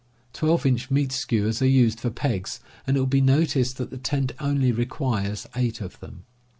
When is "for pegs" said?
1.99-2.59